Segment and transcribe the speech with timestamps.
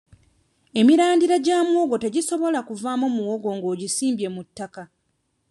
[0.79, 4.83] Emirandira gya muwogo tegisobola kuvaamu muwogo ng'ogisimbye mu ttaka.